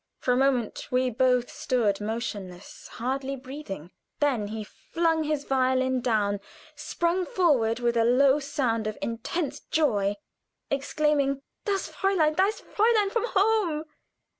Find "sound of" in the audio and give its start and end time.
8.39-8.97